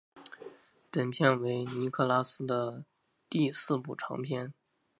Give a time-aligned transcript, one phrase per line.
[0.91, 2.83] 本片为尼可拉斯的
[3.29, 4.51] 第四部长片。